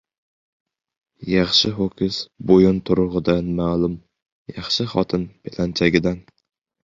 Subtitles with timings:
[1.31, 3.93] •Yaxshi ho‘kiz bo‘yinturug‘idan ma’lum,
[4.55, 6.19] yaxshi xotin― belanchagidan.